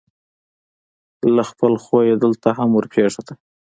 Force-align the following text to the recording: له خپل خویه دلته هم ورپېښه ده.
له 1.35 1.43
خپل 1.49 1.73
خویه 1.83 2.15
دلته 2.23 2.49
هم 2.57 2.69
ورپېښه 2.73 3.21
ده. 3.27 3.33